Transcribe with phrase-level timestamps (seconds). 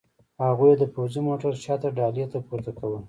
[0.45, 2.93] هغوی یې د پوځي موټر شاته ډالې ته پورته کول